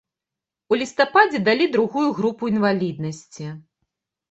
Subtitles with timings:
[0.73, 3.49] У лістападзе далі другую групу інваліднасці.